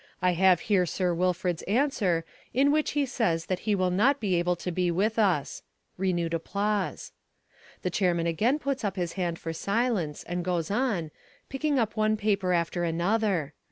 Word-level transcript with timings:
I 0.19 0.31
have 0.31 0.61
here 0.61 0.87
Sir 0.87 1.13
Wilfrid's 1.13 1.61
answer 1.67 2.25
in 2.55 2.71
which 2.71 2.93
he 2.93 3.05
says 3.05 3.45
that 3.45 3.69
he 3.69 3.75
will 3.75 3.91
not 3.91 4.19
be 4.19 4.33
able 4.33 4.55
to 4.55 4.71
be 4.71 4.89
with 4.89 5.19
us" 5.19 5.61
(renewed 5.95 6.33
applause). 6.33 7.11
The 7.83 7.91
chairman 7.91 8.25
again 8.25 8.57
puts 8.57 8.83
up 8.83 8.95
his 8.95 9.13
hand 9.13 9.37
for 9.37 9.53
silence 9.53 10.23
and 10.23 10.43
goes 10.43 10.71
on, 10.71 11.11
picking 11.49 11.77
up 11.77 11.95
one 11.95 12.17
paper 12.17 12.51
after 12.51 12.83
another. 12.83 13.53